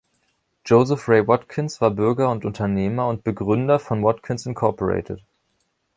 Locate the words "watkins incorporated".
4.03-5.21